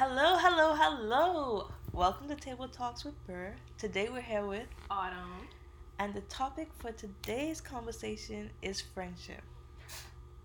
[0.00, 1.66] Hello, hello, hello.
[1.92, 3.52] Welcome to Table Talks with Burr.
[3.78, 5.48] Today we're here with Autumn.
[5.98, 9.42] and the topic for today's conversation is friendship.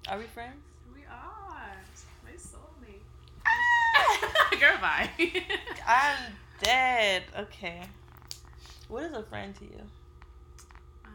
[0.10, 0.58] Are we friends?
[0.92, 1.78] We are.
[2.24, 3.06] My soulmate.
[4.60, 5.12] Girl, bye.
[5.88, 7.22] I'm dead.
[7.38, 7.84] Okay.
[8.88, 9.82] What is a friend to you?
[11.06, 11.10] Uh,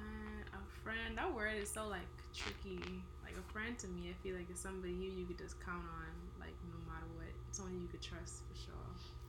[0.55, 1.19] a friend.
[1.19, 3.03] That word is so like tricky.
[3.25, 5.83] Like a friend to me, I feel like it's somebody you you could just count
[5.83, 7.38] on, like no matter what.
[7.53, 8.75] Someone you could trust for sure.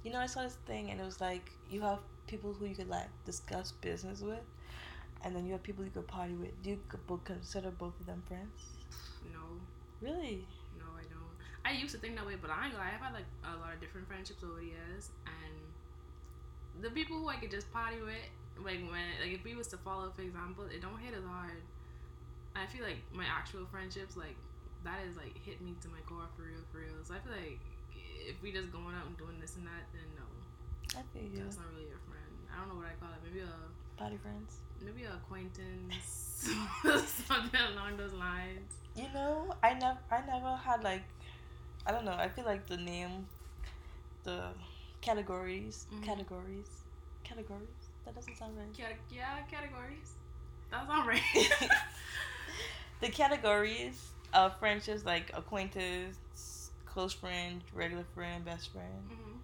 [0.03, 2.75] You know, I saw this thing and it was like you have people who you
[2.75, 4.39] could like discuss business with,
[5.23, 6.61] and then you have people you could party with.
[6.63, 8.77] Do you both consider both of them friends?
[9.33, 9.39] No,
[10.01, 10.45] Really?
[10.77, 11.35] no, I don't.
[11.65, 12.91] I used to think that way, but I ain't gonna lie.
[12.95, 17.27] I've had like a lot of different friendships over the years, and the people who
[17.27, 18.23] I could just party with,
[18.63, 21.59] like when like if we was to follow, for example, it don't hit as hard.
[22.55, 24.35] I feel like my actual friendships, like
[24.83, 27.03] that is like hit me to my core for real, for real.
[27.03, 27.59] So I feel like
[28.27, 30.25] if we just going out and doing this and that, then no,
[30.99, 31.43] I feel you.
[31.43, 32.33] that's not really a friend.
[32.53, 33.21] I don't know what I call it.
[33.23, 33.53] Maybe a
[33.97, 34.55] Party friends.
[34.81, 36.47] maybe a acquaintance,
[37.27, 38.75] something along those lines.
[38.95, 41.03] You know, I never, I never had like,
[41.85, 42.13] I don't know.
[42.17, 43.27] I feel like the name,
[44.23, 44.49] the
[45.01, 46.03] categories, Mhm.
[46.03, 46.69] categories,
[47.23, 47.67] categories.
[48.05, 48.73] That doesn't sound right.
[48.73, 50.13] Cate- yeah, categories.
[50.71, 51.21] That's not right.
[53.01, 56.17] the categories of friendships like acquaintance,
[56.99, 58.99] close friend, regular friend, best friend.
[59.07, 59.37] hmm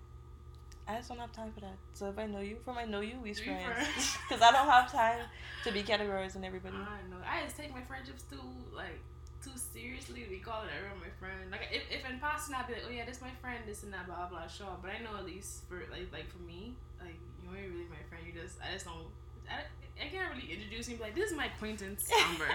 [0.87, 1.77] I just don't have time for that.
[1.93, 4.17] So if I know you from I know you, we We friends.
[4.27, 5.23] Because I don't have time
[5.63, 6.75] to be categorized in everybody.
[6.75, 7.17] I know.
[7.25, 8.43] I just take my friendships too
[8.75, 8.99] like
[9.41, 11.49] too seriously to be calling everyone my friend.
[11.49, 13.93] Like if, if in passing I'd be like, oh yeah, this my friend, this and
[13.93, 14.75] that, blah blah, sure.
[14.81, 18.03] But I know at least for like like for me, like you ain't really my
[18.09, 18.21] friend.
[18.27, 19.07] You just I just don't.
[19.49, 19.63] I,
[20.03, 22.51] I can't really introduce you like, this is my acquaintance Amber.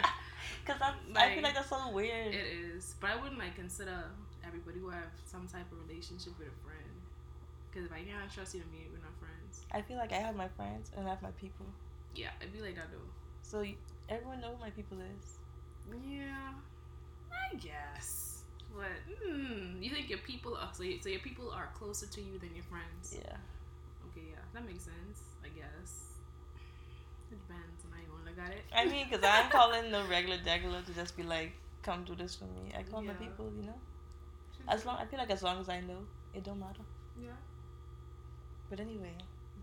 [0.62, 2.34] Because I Like, feel like that's so weird.
[2.34, 4.05] it is, but I wouldn't like consider
[4.51, 6.95] everybody who have some type of relationship with a friend.
[7.70, 9.62] Because if I can't trust you to me, we're not friends.
[9.70, 11.67] I feel like I have my friends and I have my people.
[12.19, 13.09] Yeah, I'd be like that though.
[13.43, 13.78] So y-
[14.09, 15.38] everyone know who my people is.
[16.03, 16.50] Yeah,
[17.31, 18.43] I guess.
[18.75, 22.21] But mm, you think your people are so, you, so your people are closer to
[22.21, 23.15] you than your friends?
[23.15, 23.37] Yeah.
[24.11, 25.22] Okay, yeah, that makes sense.
[25.44, 26.11] I guess.
[27.31, 28.65] It depends on how you want to look at it.
[28.75, 32.34] I mean, because I'm calling the regular degular to just be like, come do this
[32.34, 32.72] for me.
[32.77, 33.78] I call my people, you know?
[34.69, 35.98] As long I feel like as long as I know,
[36.34, 36.82] it don't matter.
[37.21, 37.31] Yeah.
[38.69, 39.15] But anyway,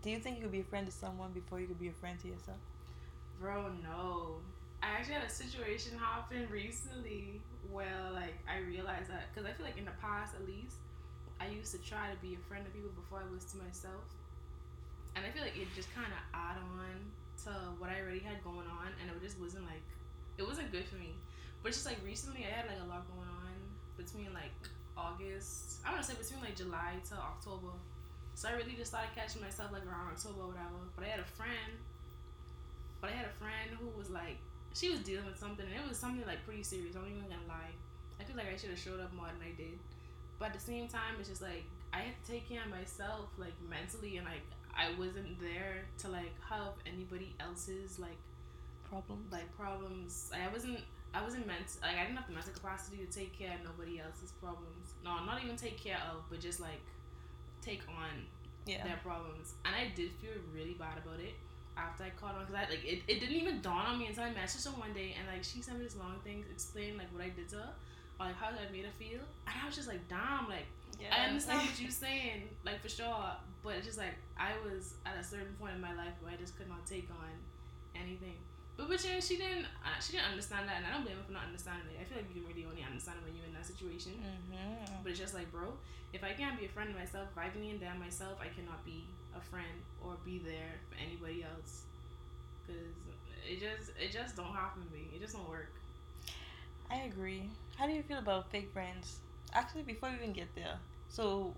[0.02, 1.92] do you think you could be a friend to someone before you could be a
[1.92, 2.58] friend to yourself?
[3.40, 4.36] Bro, no.
[4.82, 7.40] I actually had a situation happen recently
[7.72, 10.76] where, like, I realized that because I feel like in the past, at least,
[11.40, 14.06] I used to try to be a friend to people before I was to myself,
[15.16, 16.94] and I feel like it just kind of add on
[17.46, 19.82] to what I already had going on, and it just wasn't like
[20.36, 21.14] it wasn't good for me.
[21.62, 23.54] But just like recently, I had like a lot going on
[23.96, 24.54] between like
[24.98, 25.78] August.
[25.86, 27.70] I want to say between like July to October.
[28.34, 30.82] So I really just started catching myself like around October or whatever.
[30.94, 31.78] But I had a friend
[33.00, 34.38] but I had a friend who was like,
[34.74, 36.94] she was dealing with something, and it was something like pretty serious.
[36.96, 37.72] I'm not even gonna lie.
[38.20, 39.78] I feel like I should have showed up more than I did.
[40.38, 43.30] But at the same time, it's just like I had to take care of myself,
[43.38, 44.42] like mentally, and like
[44.74, 48.18] I wasn't there to like help anybody else's like
[48.88, 49.30] Problems?
[49.32, 50.30] like problems.
[50.34, 50.80] I wasn't.
[51.14, 51.66] I wasn't meant.
[51.82, 54.94] Like I didn't have the mental capacity to take care of nobody else's problems.
[55.04, 56.84] No, not even take care of, but just like
[57.62, 58.26] take on
[58.66, 58.84] yeah.
[58.84, 61.34] their problems, and I did feel really bad about it
[61.76, 64.24] after I caught on because I like it, it didn't even dawn on me until
[64.24, 67.06] I messaged her one day and like she sent me this long thing explaining like
[67.14, 67.70] what I did to her
[68.18, 70.66] or like how I made her feel, and I was just like, damn, like
[71.00, 71.14] yeah.
[71.14, 73.32] I understand what you're saying, like for sure,
[73.62, 76.36] but it's just like I was at a certain point in my life where I
[76.36, 77.32] just could not take on
[77.94, 78.36] anything.
[78.78, 79.66] But which is she didn't
[79.98, 81.98] she didn't understand that, and I don't blame her for not understanding it.
[81.98, 84.14] I feel like you can really only understand it when you're in that situation.
[84.22, 85.02] Mm-hmm.
[85.02, 85.74] But it's just like, bro,
[86.14, 88.46] if I can't be a friend to myself, if I can lean down myself, I
[88.54, 89.02] cannot be
[89.34, 91.90] a friend or be there for anybody else.
[92.70, 92.94] Cause
[93.42, 95.10] it just it just don't happen to me.
[95.10, 95.74] It just don't work.
[96.86, 97.50] I agree.
[97.74, 99.18] How do you feel about fake friends?
[99.54, 100.78] Actually, before we even get there,
[101.08, 101.50] so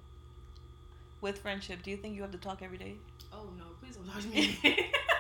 [1.21, 2.95] with friendship, do you think you have to talk every day?
[3.31, 4.57] Oh no, please don't talk to me.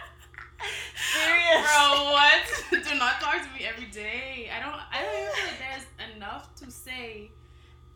[1.50, 1.66] Serious?
[1.72, 2.64] Bro, what?
[2.70, 4.50] Do not talk to me every day.
[4.54, 7.30] I don't I don't even feel like there's enough to say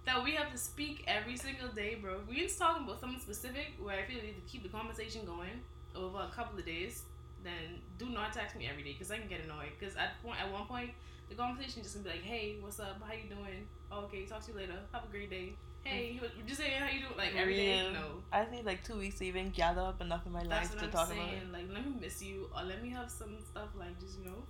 [0.06, 2.20] that we have to speak every single day, bro.
[2.28, 5.24] We just talking about something specific where I feel we need to keep the conversation
[5.24, 5.62] going
[5.94, 7.04] over a couple of days,
[7.42, 9.72] then do not text me every day because I can get annoyed.
[9.78, 10.90] Because at point at one point
[11.28, 13.00] the conversation just gonna be like, hey, what's up?
[13.06, 13.66] How you doing?
[13.90, 14.78] Oh, okay, talk to you later.
[14.92, 15.54] Have a great day.
[15.84, 17.16] Hey, you just saying how you doing?
[17.16, 17.82] Like every day?
[17.82, 17.92] Real.
[17.92, 18.06] No.
[18.32, 20.78] I need like two weeks to even gather up enough in my That's life what
[20.81, 21.20] to I'm talk saying.
[21.20, 21.52] about it.
[21.52, 24.42] Like, let me miss you, or let me have some stuff like just you know,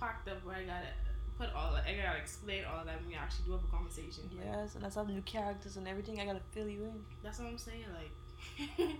[0.00, 0.86] packed up where I gotta
[1.38, 1.74] put all.
[1.74, 4.30] I gotta explain all of that when we actually do have a conversation.
[4.36, 6.20] Like, Yes, and I saw the new characters and everything.
[6.20, 7.04] I gotta fill you in.
[7.22, 7.84] that's what I'm saying.
[7.92, 8.12] Like,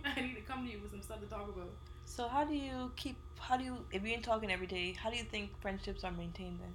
[0.16, 1.70] I need to come to you with some stuff to talk about.
[2.04, 3.16] So how do you keep?
[3.38, 3.76] How do you?
[3.92, 6.74] If you ain't talking every day, how do you think friendships are maintained then?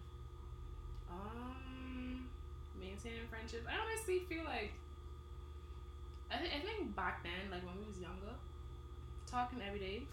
[2.99, 3.63] Maintaining friendships.
[3.63, 4.73] I honestly feel like.
[6.29, 8.35] I, th- I think back then, like when we was younger,
[9.25, 10.03] talking every day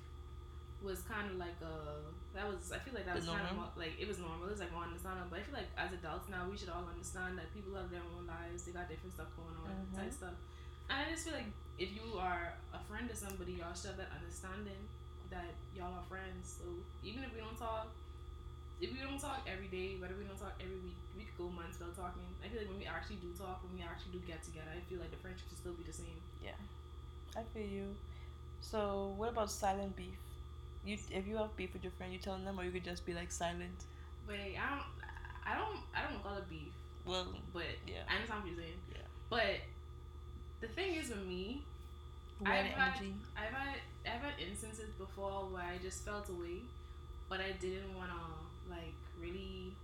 [0.85, 1.99] was kind of like a
[2.37, 4.47] that was I feel like that was kind of like it was normal.
[4.49, 5.29] It was like more understandable.
[5.35, 8.07] But I feel like as adults now, we should all understand that people have their
[8.17, 8.65] own lives.
[8.65, 9.99] They got different stuff going on, Mhm.
[9.99, 10.37] type stuff.
[10.89, 14.01] And I just feel like if you are a friend to somebody, y'all should have
[14.01, 14.87] that understanding
[15.29, 16.63] that y'all are friends.
[16.63, 16.65] So
[17.03, 17.91] even if we don't talk,
[18.81, 21.49] if we don't talk every day, whether we don't talk every week, we could go
[21.49, 22.27] months without talking.
[22.45, 24.81] I feel like when we actually do talk, when we actually do get together, I
[24.89, 26.21] feel like the friendship should still be the same.
[26.45, 26.59] Yeah,
[27.37, 27.97] I feel you.
[28.61, 30.21] So what about silent beef?
[30.85, 33.05] You if you have beef with your friend, you telling them, or you could just
[33.07, 33.85] be like silent.
[34.27, 34.87] But I don't,
[35.47, 36.73] I don't, I don't call it beef.
[37.07, 38.03] Well, But yeah.
[38.11, 38.81] I understand what you're saying.
[38.93, 39.07] Yeah.
[39.31, 39.63] But
[40.61, 41.63] the thing is with me,
[42.45, 43.03] I've had-
[43.37, 46.63] I've had I've had instances before where I just felt away,
[47.29, 48.23] but I didn't want to
[48.71, 49.75] like really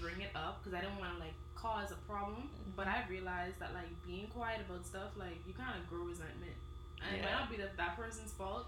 [0.00, 2.50] bring it up because I didn't want to like cause a problem.
[2.50, 2.74] Mm-hmm.
[2.76, 6.56] But I realized that like being quiet about stuff like you kind of grow resentment,
[7.04, 8.66] and it might not be that that person's fault,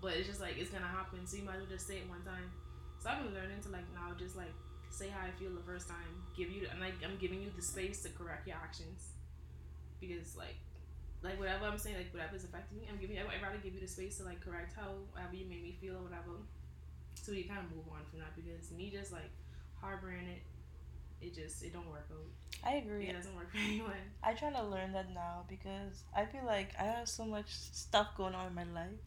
[0.00, 1.26] but it's just like it's gonna happen.
[1.26, 2.50] So you might as well just say it one time.
[2.98, 4.52] So I've been learning to like now just like
[4.90, 7.62] say how I feel the first time, give you and like I'm giving you the
[7.62, 9.16] space to correct your actions,
[10.00, 10.56] because like
[11.22, 13.16] like whatever I'm saying, like whatever's affecting me, I'm giving.
[13.18, 15.96] I'd rather give you the space to like correct how however you made me feel
[15.96, 16.36] or whatever,
[17.22, 18.34] so we kind of move on from that.
[18.36, 19.30] Because me just like
[19.80, 20.42] harboring it,
[21.20, 22.28] it just it don't work out.
[22.64, 23.06] I agree.
[23.06, 23.92] It doesn't work for anyone.
[24.22, 28.08] I try to learn that now because I feel like I have so much stuff
[28.16, 28.98] going on in my life.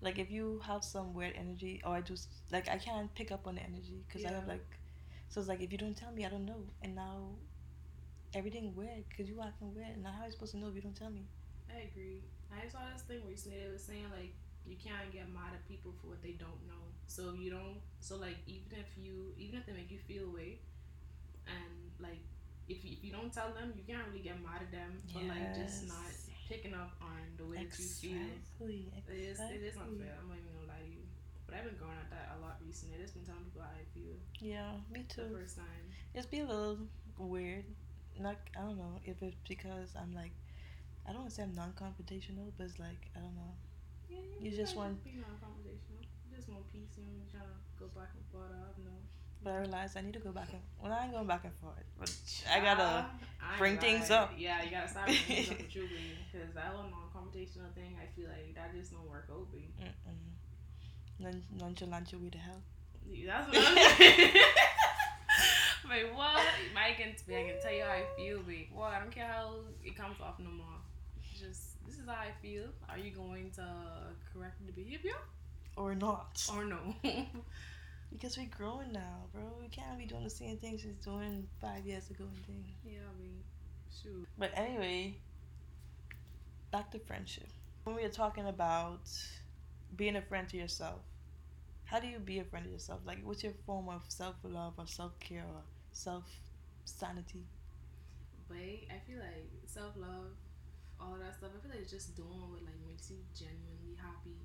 [0.00, 3.46] Like if you have some weird energy, or I just like I can't pick up
[3.46, 4.66] on the energy because I have like,
[5.28, 7.28] so it's like if you don't tell me, I don't know, and now
[8.34, 10.80] everything weird because you acting weird, and how am I supposed to know if you
[10.82, 11.22] don't tell me?
[11.70, 12.22] I agree.
[12.50, 13.58] I saw this thing recently.
[13.58, 14.34] It was saying like
[14.66, 16.91] you can't get mad at people for what they don't know.
[17.06, 17.80] So you don't.
[18.00, 20.58] So like even if you even if they make you feel away,
[21.46, 22.20] and like
[22.68, 25.20] if you, if you don't tell them, you can't really get mad at them for
[25.20, 26.08] like just not
[26.48, 28.16] picking up on the way that you feel.
[28.16, 28.92] Exactly.
[29.08, 29.98] It is, it is exactly.
[30.00, 30.14] unfair.
[30.20, 31.04] I'm not even gonna lie to you.
[31.46, 32.96] But I've been going at that a lot recently.
[33.02, 35.28] I've been telling people how I feel Yeah, me the too.
[35.36, 35.84] first time.
[36.14, 36.78] It's be a little
[37.18, 37.64] weird.
[38.18, 40.32] Not I don't know if it's because I'm like
[41.04, 43.52] I don't want to say I'm non-confrontational, but it's like I don't know.
[44.08, 46.06] Yeah, You just want- be non-conversational.
[46.42, 46.98] You just want peace.
[46.98, 48.50] You know, trying to go back and forth.
[48.50, 48.90] I have no.
[49.46, 51.54] But I realized I need to go back and well, I ain't going back and
[51.62, 51.78] forth.
[51.94, 52.10] But
[52.50, 53.06] I gotta.
[53.38, 54.22] I ain't bring things lying.
[54.22, 54.34] up.
[54.36, 55.86] Yeah, you gotta stop bringing things up with you,
[56.32, 59.70] because that whole non-confrontational thing, I feel like that just don't work out, B.
[59.78, 61.22] Mm-mm.
[61.22, 62.62] Non- nonchalant your way to hell.
[63.06, 64.34] That's what I'm saying.
[65.90, 66.42] Wait, what?
[66.74, 68.68] I can, I can tell you how I feel, B.
[68.74, 70.78] Well, I don't care how it comes off no more.
[71.38, 72.66] Just, this is how I feel.
[72.88, 73.66] Are you going to
[74.32, 75.18] correct the behavior
[75.76, 76.48] Or not.
[76.54, 76.94] or no?
[78.12, 79.42] Because we're growing now, bro.
[79.58, 82.64] We can't be doing the same things she's doing five years ago and thing.
[82.84, 83.30] yeah, B.
[84.02, 84.28] Shoot.
[84.38, 85.16] But anyway,
[86.70, 87.48] back to friendship.
[87.84, 89.08] When we were talking about
[89.96, 91.00] being a friend to yourself,
[91.84, 93.00] how do you be a friend to yourself?
[93.06, 96.24] Like, what's your form of self love or self care or self
[96.84, 97.44] sanity?
[98.46, 100.36] But I feel like self love,
[101.00, 101.50] all that stuff.
[101.56, 104.36] I feel like it's just doing what like makes you genuinely happy.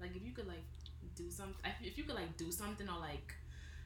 [0.00, 0.64] Like if you could like
[1.16, 3.34] do something, if you could like do something or like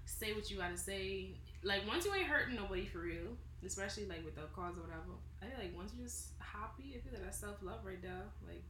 [0.05, 1.29] say what you gotta say.
[1.63, 5.15] Like once you ain't hurting nobody for real, especially like with the cause or whatever.
[5.41, 8.25] I feel like once you're just happy, I feel like that's self love right there.
[8.47, 8.63] Like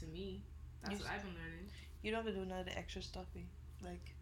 [0.00, 0.42] to me,
[0.82, 1.66] that's You what I've been learning.
[2.02, 3.26] You don't have to do none of the extra stuff.
[3.36, 3.40] eh?
[3.82, 4.14] Like,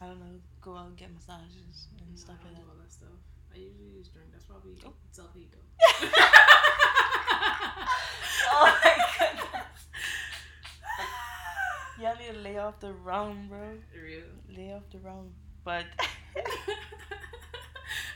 [0.00, 2.64] I don't know, go out and get massages and No, stuff I like don't that.
[2.64, 3.18] do all that stuff.
[3.52, 4.28] I usually just drink.
[4.32, 4.92] That's probably Oh.
[5.12, 6.08] self hate though.
[8.52, 9.47] oh my goodness.
[12.00, 13.58] Y'all need to lay off the rum, bro.
[14.00, 14.22] Real.
[14.56, 15.30] Lay off the rum.
[15.64, 15.84] But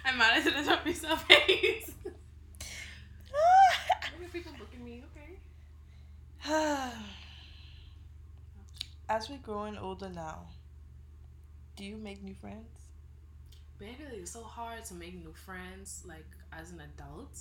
[0.04, 1.92] I managed to drop myself hate.
[2.04, 2.14] Look
[4.22, 5.02] at people booking me.
[5.10, 5.38] Okay.
[9.08, 10.46] As we're growing older now,
[11.74, 12.68] do you make new friends?
[13.78, 17.36] But I feel like it's so hard to make new friends, like as an adult.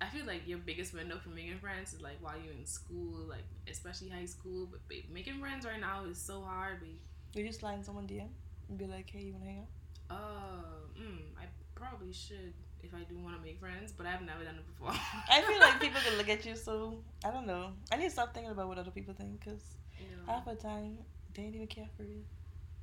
[0.00, 3.26] I feel like your biggest window for making friends is like while you're in school,
[3.28, 4.66] like especially high school.
[4.70, 6.98] But babe, making friends right now is so hard, babe.
[7.34, 8.28] You just slide someone DM
[8.68, 9.66] and be like, hey, you wanna hang out?
[10.16, 12.52] Uh, mm, I probably should
[12.82, 14.94] if I do want to make friends, but I've never done it before.
[15.28, 17.72] I feel like people can look at you, so I don't know.
[17.92, 19.62] I need to stop thinking about what other people think because
[19.98, 20.32] You know.
[20.32, 20.96] half the time
[21.34, 22.24] they don't even care for you.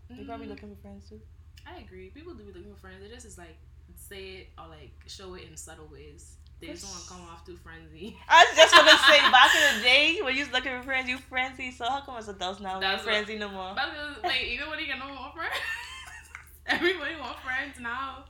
[0.10, 1.20] They're probably Mm, looking for friends too.
[1.66, 2.10] I agree.
[2.12, 3.04] People do be looking for friends.
[3.04, 3.58] It just is like
[3.96, 6.36] say it or like show it in subtle ways.
[6.60, 8.18] They just want to come off too frenzy.
[8.28, 11.08] I was just gonna say back in the day when you was looking for friends,
[11.08, 11.70] you frenzy.
[11.72, 13.74] So how come as adults now That's what- frenzy no more?
[13.76, 13.90] But
[14.24, 15.54] like, even when you get no more friends,
[16.66, 18.26] everybody want friends now.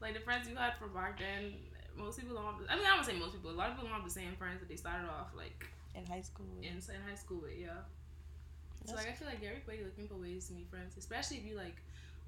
[0.00, 1.52] Like the friends you had from back then,
[1.98, 2.44] most people don't.
[2.46, 3.50] Have I mean, I would say most people.
[3.50, 6.06] A lot of people don't have the same friends that they started off like In
[6.06, 6.46] high school.
[6.62, 7.52] in, in high school with.
[7.60, 7.84] Yeah.
[8.86, 11.56] So like I feel like everybody looking for ways to meet friends, especially if you
[11.56, 11.76] like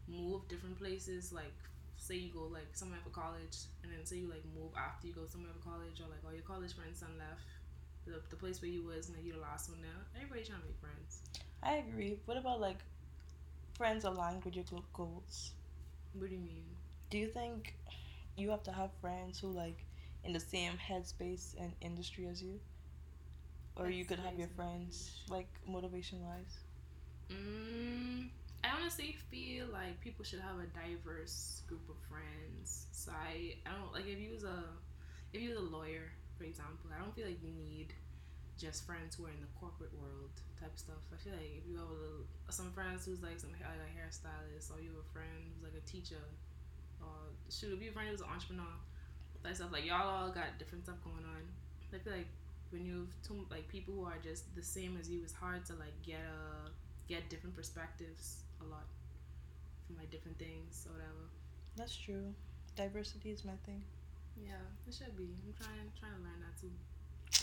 [0.07, 1.33] move different places.
[1.33, 1.55] Like
[2.03, 5.15] say you go like somewhere for college, and then say you like move after you
[5.15, 7.47] go somewhere for college, or like all your college friends done left
[8.07, 10.61] the, the place where you was, and then you the last one now Everybody trying
[10.61, 11.23] to make friends.
[11.63, 12.19] I agree.
[12.27, 12.79] What about like
[13.77, 15.53] friends aligned with your goals?
[16.15, 16.65] What do you mean?
[17.11, 17.77] Do you think
[18.37, 19.85] you have to have friends who like
[20.25, 22.61] in the same headspace and industry as you?
[23.77, 26.59] Or you could have your friends like motivation wise?
[27.31, 28.31] Mm,
[28.65, 32.87] I honestly feel like people should have a diverse group of friends.
[32.93, 34.63] So I, I don't like if you was a
[35.33, 37.95] if you was a lawyer, for example, I don't feel like you need
[38.61, 41.03] just friends who are in the corporate world type stuff.
[41.11, 43.67] I feel like if you have a little some friends who's like some like
[43.99, 46.23] hairstylist, or you have a friend who's like a teacher,
[47.03, 48.79] or shoot, have a friend who's an entrepreneur,
[49.43, 51.43] that stuff like y'all all got different stuff going on.
[51.91, 52.31] I feel like
[52.71, 55.67] when you have two like people who are just the same as you, it's hard
[55.67, 56.71] to like get a
[57.09, 58.87] get different perspectives a lot
[59.87, 61.27] from like different things or whatever.
[61.77, 62.35] That's true.
[62.77, 63.83] Diversity is my thing.
[64.37, 65.29] Yeah, it should be.
[65.45, 66.73] I'm trying trying to learn that too.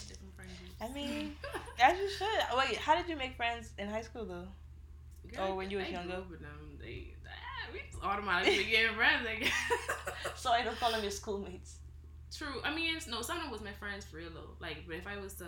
[0.07, 0.79] Different friend groups.
[0.81, 1.35] I mean,
[1.79, 2.57] As you should.
[2.57, 4.47] Wait, how did you make friends in high school though?
[5.31, 6.07] Girl, oh, when you were younger?
[6.07, 9.27] grew up with them, they ah, we just automatically became friends.
[9.29, 9.53] I guess.
[10.35, 11.77] So I don't call them your schoolmates.
[12.35, 12.61] True.
[12.63, 14.55] I mean, no, some of them was my friends for real though.
[14.59, 15.47] Like, but if I was to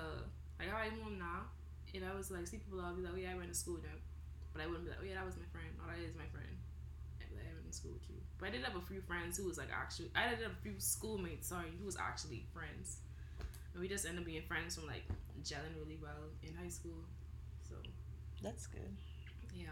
[0.59, 1.49] like how I am now,
[1.93, 3.75] if I was like see people, I'd be like, oh yeah, I went to school
[3.75, 3.97] with them.
[4.53, 5.71] But I wouldn't be like, oh yeah, that was my friend.
[5.79, 6.51] Oh, that is my friend.
[7.21, 8.19] I went to school with you.
[8.37, 10.61] But I did have a few friends who was like actually, I did have a
[10.63, 12.99] few schoolmates, sorry, who was actually friends.
[13.73, 15.03] And we just ended up being friends from like
[15.43, 16.99] gelling really well in high school.
[17.67, 17.75] So
[18.41, 18.91] That's good.
[19.55, 19.69] yeah,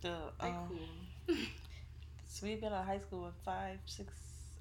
[0.00, 1.36] The they um, cool.
[2.28, 4.12] so we've been in high school with five, six,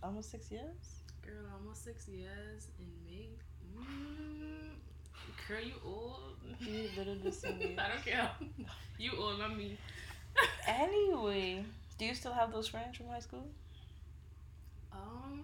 [0.04, 1.00] almost six years.
[1.26, 3.30] Girl, almost six years in May.
[3.78, 4.79] Mm,
[5.48, 6.38] girl, you old.
[6.60, 6.90] You.
[7.78, 8.30] I don't care.
[8.98, 9.78] You old, not me.
[10.68, 11.66] Anyway,
[11.98, 13.48] do you still have those friends from high school?
[14.92, 15.44] Um,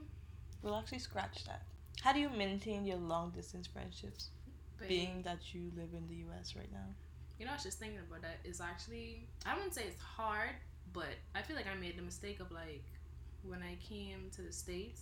[0.61, 1.61] We'll actually scratch that.
[2.01, 4.29] How do you maintain your long distance friendships,
[4.79, 6.55] babe, being that you live in the U.S.
[6.55, 6.85] right now?
[7.39, 8.37] you know, I was just thinking about that.
[8.45, 10.51] It's actually, I wouldn't say it's hard,
[10.93, 12.83] but I feel like I made the mistake of like
[13.43, 15.01] when I came to the states.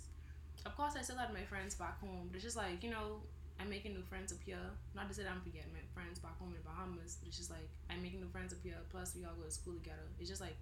[0.66, 3.22] Of course, I still had my friends back home, but it's just like you know,
[3.64, 4.60] I'm making new friends up here.
[4.94, 7.38] Not to say that I'm forgetting my friends back home in the Bahamas, but it's
[7.38, 8.76] just like I'm making new friends up here.
[8.92, 10.04] Plus, we all go to school together.
[10.20, 10.58] It's just like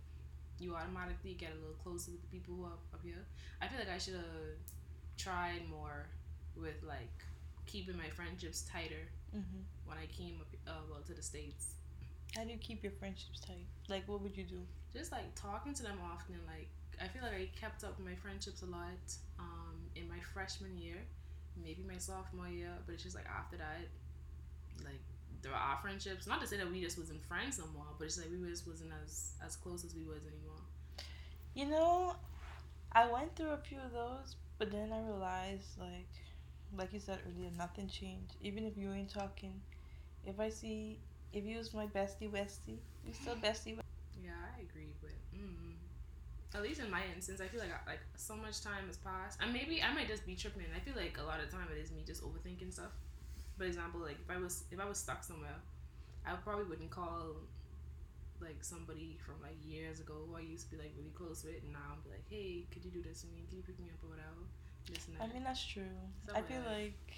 [0.59, 3.25] you automatically get a little closer with the people who are up here.
[3.59, 4.53] I feel like I should have
[5.17, 6.05] tried more
[6.55, 7.09] with like
[7.65, 9.63] keeping my friendships tighter Mm-hmm.
[9.87, 11.75] when I came up uh, well to the states.
[12.35, 13.63] How do you keep your friendships tight?
[13.87, 14.59] Like, what would you do?
[14.93, 16.35] Just like talking to them often.
[16.45, 16.67] Like
[17.01, 18.99] I feel like I kept up my friendships a lot
[19.39, 20.97] um, in my freshman year,
[21.57, 22.73] maybe my sophomore year.
[22.85, 23.87] But it's just like after that,
[24.83, 25.01] like
[25.41, 26.27] there are our friendships.
[26.27, 28.67] Not to say that we just wasn't friends no more, but it's like we just
[28.67, 30.61] wasn't as as close as we was anymore.
[31.53, 32.15] You know,
[32.93, 36.09] I went through a few of those, but then I realized, like,
[36.77, 38.35] like you said earlier, nothing changed.
[38.41, 39.61] Even if you ain't talking,
[40.25, 40.99] if I see,
[41.33, 43.79] if you was my bestie Westie, you still bestie.
[44.23, 45.70] Yeah, I agree, but mm,
[46.53, 49.39] at least in my instance, I feel like I, like so much time has passed,
[49.41, 50.65] and maybe I might just be tripping.
[50.75, 52.91] I feel like a lot of time it is me just overthinking stuff.
[53.57, 55.55] For example, like if I was if I was stuck somewhere,
[56.25, 57.35] I probably wouldn't call
[58.41, 61.63] like somebody from like years ago who I used to be like really close with,
[61.63, 63.45] and now I'm like, hey, could you do this for me?
[63.47, 64.43] Can you pick me up or whatever?
[64.91, 65.23] This and that.
[65.23, 65.83] I mean, that's true.
[66.25, 66.73] Stuff I like feel that.
[66.73, 67.13] like,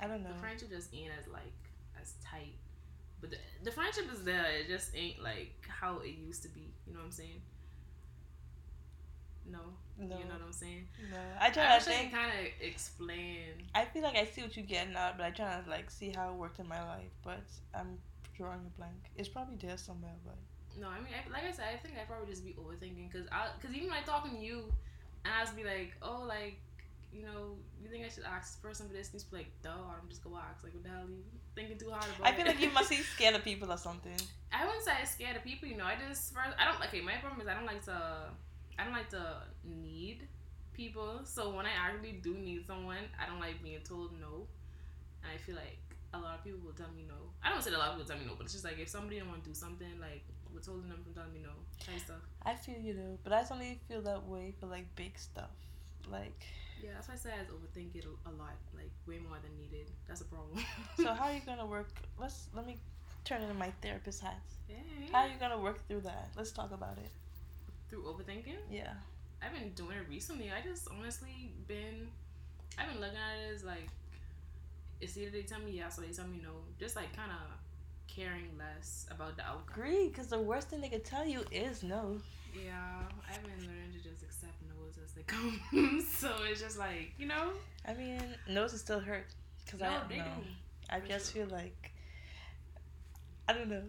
[0.00, 0.32] I don't know.
[0.34, 1.56] the friendship just ain't as like
[2.00, 2.58] as tight.
[3.20, 4.44] But the, the friendship is there.
[4.60, 6.74] It just ain't like how it used to be.
[6.86, 7.40] You know what I'm saying?
[9.50, 9.58] No,
[9.98, 10.86] No, you know what I'm saying.
[11.10, 11.16] no.
[11.40, 12.12] I I try to I think.
[12.12, 13.68] kind of explain.
[13.74, 16.10] I feel like I see what you're getting at, but I try to like see
[16.14, 17.10] how it worked in my life.
[17.24, 17.42] But
[17.74, 17.98] I'm
[18.36, 18.94] drawing a blank.
[19.16, 20.36] It's probably there somewhere, but
[20.80, 23.26] No, I mean, I, like I said, I think I probably just be overthinking because
[23.32, 24.72] I, because even like talking to you,
[25.24, 26.60] and I was be like, oh, like,
[27.12, 29.10] you know, you think I should ask the person for this?
[29.12, 30.62] And be like, duh, I'm just go ask.
[30.62, 31.00] Like, what the hell?
[31.02, 31.24] are You
[31.56, 32.48] thinking too hard about I feel it?
[32.50, 34.14] like you must be scared of people or something.
[34.52, 35.66] I wouldn't say I'm scared of people.
[35.68, 37.00] You know, I just first I don't okay.
[37.00, 37.98] My problem is I don't like to
[38.78, 40.28] I don't like to need
[40.72, 41.20] people.
[41.24, 44.46] So when I actually do need someone, I don't like being told no.
[45.22, 45.78] And I feel like
[46.14, 47.18] a lot of people will tell me no.
[47.42, 48.88] I don't say a lot of people tell me no, but it's just like if
[48.88, 51.50] somebody don't want to do something, like withholding them from telling me no,
[51.84, 52.22] type stuff.
[52.46, 55.50] I feel you know, but I only feel that way for like big stuff,
[56.10, 56.40] like.
[56.80, 59.50] Yeah, that's why I say I overthink it a, a lot, like way more than
[59.58, 59.90] needed.
[60.06, 60.64] That's a problem.
[60.96, 61.90] so how are you gonna work?
[62.18, 62.76] Let's let me
[63.24, 64.40] turn into my therapist hat.
[64.68, 64.76] Hey.
[65.12, 66.28] How are you gonna work through that?
[66.36, 67.10] Let's talk about it.
[67.88, 68.56] Through overthinking?
[68.70, 68.92] Yeah.
[69.42, 70.50] I've been doing it recently.
[70.50, 72.08] I just honestly been,
[72.78, 73.88] I've been looking at it as like,
[75.00, 76.50] it's either they tell me yes or they tell me no.
[76.78, 77.38] Just like kind of
[78.08, 79.74] caring less about the outcome.
[79.82, 82.18] Agree, because the worst thing they could tell you is no.
[82.54, 85.60] Yeah, I've been learning to just accept no's as they come.
[86.10, 87.50] so it's just like, you know?
[87.86, 89.26] I mean, no's is still hurt.
[89.64, 90.24] Because No, I don't know.
[90.24, 90.48] do.
[90.90, 91.46] I For just sure.
[91.46, 91.92] feel like,
[93.48, 93.82] I don't know.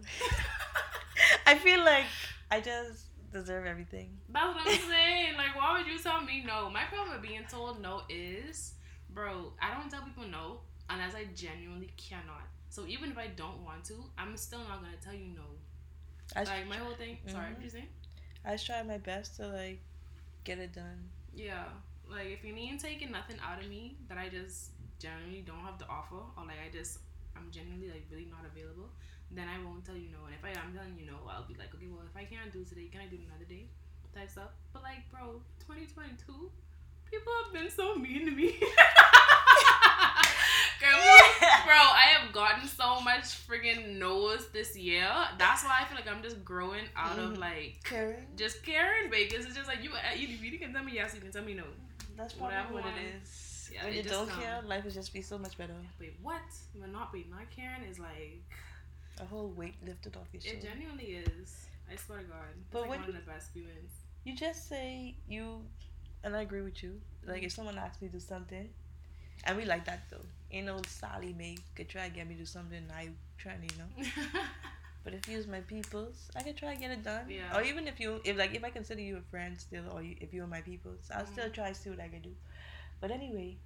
[1.46, 2.04] I feel like
[2.50, 4.18] I just deserve everything.
[4.28, 5.34] That's what I'm saying.
[5.36, 6.70] Like, why would you tell me no?
[6.70, 8.74] My problem with being told no is,
[9.10, 12.42] bro, I don't tell people no unless I genuinely cannot.
[12.68, 15.42] So even if I don't want to, I'm still not gonna tell you no.
[16.36, 17.18] I, Like my whole thing.
[17.26, 17.54] Sorry, Mhm.
[17.54, 17.88] what you saying?
[18.44, 19.80] I try my best to like
[20.44, 21.08] get it done.
[21.34, 21.64] Yeah.
[22.08, 25.78] Like if you ain't taking nothing out of me that I just generally don't have
[25.78, 26.98] to offer, or like I just
[27.36, 28.90] I'm genuinely like really not available,
[29.32, 30.26] then I won't tell you no.
[30.26, 32.52] And if I I'm telling you no, I'll be like, okay, well if I can't
[32.52, 33.66] do today, can I do it another day?
[34.14, 34.50] Type stuff.
[34.72, 36.50] But like, bro, 2022,
[37.10, 38.58] people have been so mean to me.
[40.80, 40.96] Girl,
[41.66, 45.06] bro, I have gotten so much friggin' no's this year.
[45.38, 47.38] That's why I feel like I'm just growing out of Mhm.
[47.38, 48.26] like Caring?
[48.36, 51.30] just caring, because it's just like you, you, you can tell me yes, you can
[51.30, 51.64] tell me no.
[52.16, 53.70] That's probably Whatever what it is.
[53.72, 54.40] Yeah, when it you don't come.
[54.40, 55.74] care, life would just be so much better.
[56.00, 56.40] Wait, what?
[56.74, 58.42] But not wait, not caring is like
[59.20, 60.64] A whole weight lifted off your shoulders.
[60.64, 61.66] it genuinely is.
[61.92, 62.38] I swear to God,
[62.70, 63.92] But like one you- of the best feelings.
[64.24, 65.62] You just say you,
[66.24, 67.00] and I agree with you.
[67.26, 68.68] Like if someone asks me to do something,
[69.44, 70.24] and we like that though.
[70.52, 73.54] Ain't no Sally may could try to get me to do something, and I try
[73.56, 74.40] to, you know.
[75.02, 77.24] But if you use my peoples, I can try to get it done.
[77.30, 77.56] Yeah.
[77.56, 80.14] Or even if you, if like if I consider you a friend still, or you,
[80.20, 81.54] if you're my peoples, I'll still Mhm.
[81.54, 82.34] try to see what I can do.
[83.00, 83.56] But anyway,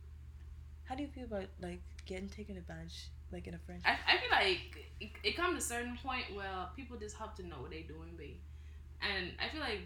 [0.85, 3.89] how do you feel about like getting taken advantage, like in a friendship?
[3.89, 7.35] I, I feel like it, it comes to a certain point where people just have
[7.37, 8.37] to know what they're doing, babe.
[9.01, 9.81] And I feel like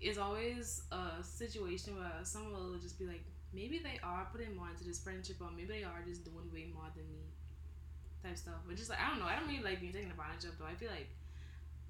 [0.00, 4.68] it's always a situation where someone will just be like, maybe they are putting more
[4.70, 7.26] into this friendship, or maybe they are just doing way more than me,
[8.22, 8.62] type stuff.
[8.66, 10.66] But just like I don't know, I don't really like being taken advantage of though.
[10.66, 11.08] I feel like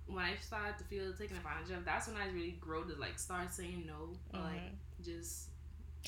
[0.07, 3.18] when I start to feel taken advantage of, that's when I really grow to like
[3.18, 5.05] start saying no, or like mm-hmm.
[5.05, 5.50] just.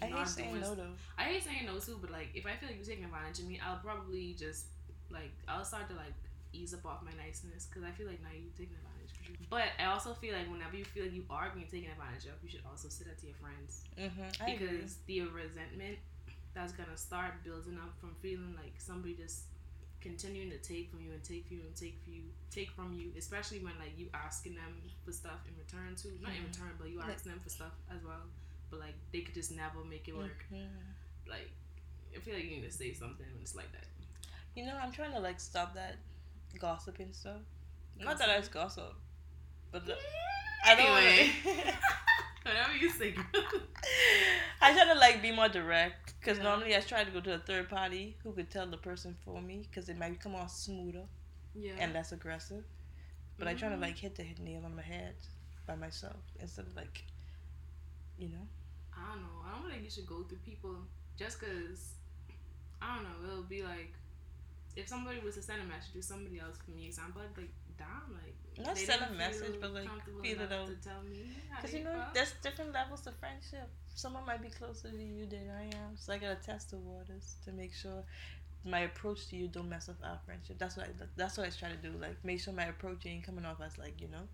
[0.01, 0.95] I hate saying no though.
[1.19, 3.47] I hate saying no too, but like if I feel like you're taking advantage of
[3.47, 4.67] me, I'll probably just
[5.11, 6.15] like I'll start to like
[6.53, 9.13] ease up off my niceness because I feel like now you're taking advantage.
[9.13, 9.47] of me.
[9.51, 12.37] But I also feel like whenever you feel like you are being taken advantage of,
[12.43, 14.29] you should also sit that to your friends Mm-hmm.
[14.49, 15.99] Because the resentment
[16.55, 19.45] that's gonna start building up from feeling like somebody just
[20.01, 22.93] continuing to take from you and take from you and take from you take from
[22.93, 24.75] you especially when like you asking them
[25.05, 26.49] for stuff in return too not in Mhm.
[26.53, 28.21] return but you asking them for stuff as well
[28.73, 30.67] but like they could just never make it work Mhm.
[31.29, 31.51] like
[32.17, 33.87] I feel like you need to say something when it's like that.
[34.55, 35.97] You know, I'm trying to like stop that
[36.59, 37.41] gossiping stuff.
[37.99, 38.95] Not that it's gossip,
[39.71, 39.97] but the,
[40.65, 40.87] I don't.
[40.87, 41.31] Anyway.
[41.45, 41.73] Wanna,
[42.45, 43.15] Whatever you say.
[44.61, 46.45] I try to like be more direct because Yeah.
[46.45, 49.41] normally I try to go to a third party who could tell the person for
[49.41, 51.05] me because it might come off smoother
[51.55, 51.73] yeah.
[51.79, 52.65] and less aggressive.
[53.39, 53.81] But I try to Mhm.
[53.89, 55.17] like hit the nail on the head
[55.67, 57.05] by myself instead of like,
[58.19, 58.47] you know.
[58.97, 59.39] I don't know.
[59.47, 60.77] I don't think you should go through people
[61.17, 61.95] just because.
[62.81, 63.33] I don't know.
[63.33, 63.95] It'll be like
[64.77, 67.51] if somebody was to send a message to somebody else, for me, example, I'd like,
[67.77, 68.35] damn, like.
[68.65, 70.67] Not they send a message, but, like, comfortable feel it out.
[70.67, 71.27] To tell me.
[71.51, 72.15] Because you know, felt.
[72.15, 73.69] there's different levels of friendship.
[73.95, 77.37] Someone might be closer to you than I am, so I gotta test the waters
[77.45, 78.03] to make sure
[78.65, 80.57] my approach to you don't mess up our friendship.
[80.59, 81.93] That's what I, that's what I try to do.
[82.01, 84.27] Like make sure my approach ain't coming off as like you know,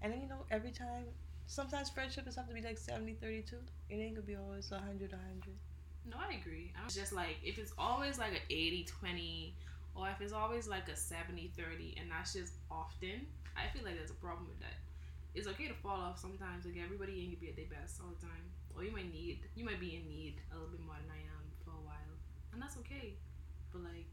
[0.00, 1.04] and then you know every time.
[1.52, 3.56] Sometimes friendship is have to be like 70 32.
[3.90, 5.52] It ain't gonna be always 100 100.
[6.08, 6.72] No, I agree.
[6.72, 9.54] I'm just like if it's always like an 80 20
[9.94, 14.00] or if it's always like a 70 30 and that's just often, I feel like
[14.00, 14.80] there's a problem with that.
[15.34, 16.64] It's okay to fall off sometimes.
[16.64, 18.48] Like everybody ain't gonna be at their best all the time.
[18.72, 21.20] Or you might need you might be in need a little bit more than I
[21.20, 22.16] am for a while.
[22.56, 23.12] And that's okay.
[23.76, 24.08] But like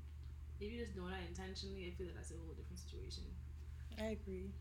[0.60, 3.24] if you're just doing that intentionally, I feel like that's a whole different situation.
[3.96, 4.52] I agree,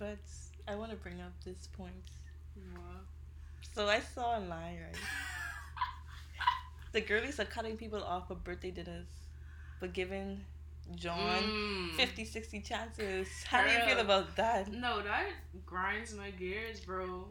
[0.00, 0.24] but
[0.66, 1.92] I want to bring up this point.
[2.56, 2.78] Yeah.
[3.74, 4.94] So I saw online right.
[6.92, 9.08] The girlies are cutting people off for birthday dinners,
[9.80, 10.44] but giving
[10.94, 11.94] John Mm.
[11.96, 13.28] 50, 60 chances.
[13.48, 14.70] How do you feel about that?
[14.72, 15.26] No, that
[15.66, 17.26] grinds my gears, bro.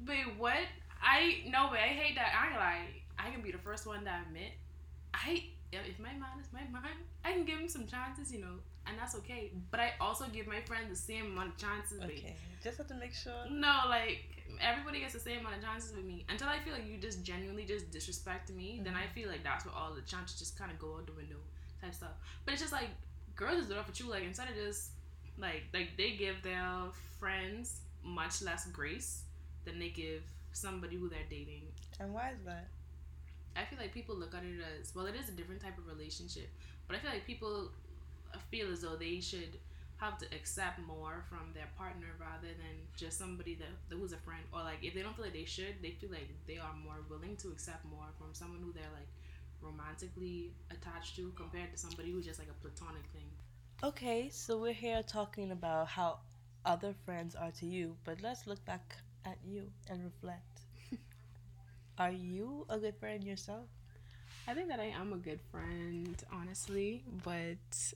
[0.00, 0.66] But what?
[1.02, 2.32] I no but I hate that.
[2.36, 3.02] I like.
[3.18, 4.52] I can be the first one to admit.
[5.14, 6.82] I if, if my man is my man,
[7.24, 9.50] I can give him some chances, you know, and that's okay.
[9.70, 12.00] But I also give my friend the same amount of chances.
[12.00, 13.32] Okay, just have to make sure.
[13.50, 14.24] No, like
[14.60, 16.24] everybody gets the same amount of chances with me.
[16.28, 19.14] Until I feel like you just genuinely just disrespect me, then I mm-hmm.
[19.14, 21.36] feel like that's where all the chances just kind of go out the window,
[21.80, 22.16] type stuff.
[22.44, 22.88] But it's just like
[23.34, 24.10] girls is off for you.
[24.10, 24.90] Like instead of just
[25.38, 26.64] like like they give their
[27.18, 29.22] friends much less grace
[29.64, 31.62] than they give somebody who they're dating.
[32.00, 32.68] And why is that?
[33.54, 35.06] I feel like people look at it as well.
[35.06, 36.48] It is a different type of relationship,
[36.88, 37.70] but I feel like people
[38.50, 39.58] feel as though they should
[39.98, 44.16] have to accept more from their partner rather than just somebody that, that who's a
[44.16, 44.42] friend.
[44.52, 46.98] Or like if they don't feel like they should, they feel like they are more
[47.08, 49.06] willing to accept more from someone who they're like
[49.60, 53.30] romantically attached to compared to somebody who's just like a platonic thing.
[53.84, 56.18] Okay, so we're here talking about how
[56.64, 60.60] other friends are to you, but let's look back at you and reflect.
[61.98, 63.66] are you a good friend yourself?
[64.48, 67.92] I think that I am a good friend, honestly, but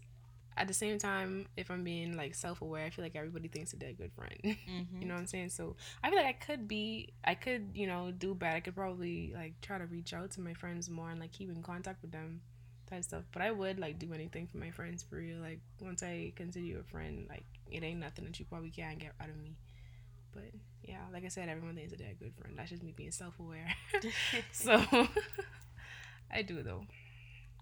[0.56, 3.70] at the same time, if I'm being like self aware, I feel like everybody thinks
[3.72, 4.38] that they're a good friend.
[4.66, 5.00] Mm-hmm.
[5.00, 5.50] you know what I'm saying?
[5.50, 8.56] So I feel like I could be, I could, you know, do better.
[8.56, 11.50] I could probably like try to reach out to my friends more and like keep
[11.50, 12.40] in contact with them,
[12.88, 13.24] type stuff.
[13.32, 15.38] But I would like do anything for my friends for real.
[15.38, 18.98] Like once I consider you a friend, like it ain't nothing that you probably can't
[18.98, 19.56] get out of me.
[20.32, 20.50] But
[20.82, 22.56] yeah, like I said, everyone thinks that they're a good friend.
[22.58, 23.68] That's just me being self aware.
[24.52, 24.82] so
[26.30, 26.84] I do though.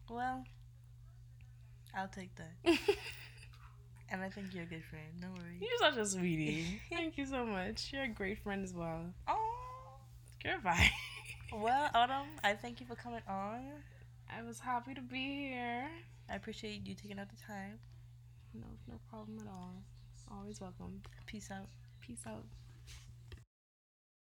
[0.08, 0.44] well,
[1.96, 2.52] I'll take that.
[4.10, 5.06] and I think you're a good friend.
[5.20, 5.60] No worries.
[5.60, 6.80] You're such a sweetie.
[6.90, 7.90] Thank you so much.
[7.92, 9.04] You're a great friend as well.
[9.28, 9.98] Oh.
[10.42, 10.90] Goodbye.
[11.52, 13.60] Well, Autumn, I thank you for coming on.
[14.28, 15.88] I was happy to be here.
[16.28, 17.78] I appreciate you taking out the time.
[18.52, 19.74] No, no problem at all.
[20.36, 21.00] Always welcome.
[21.26, 21.68] Peace out.
[22.00, 22.44] Peace out.